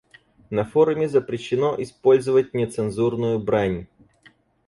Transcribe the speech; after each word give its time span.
На 0.49 0.65
форуме 0.65 1.07
запрещено 1.07 1.75
использовать 1.77 2.55
нецензурную 2.55 3.37
брань. 3.37 3.85